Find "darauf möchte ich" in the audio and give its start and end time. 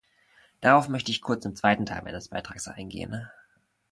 0.61-1.21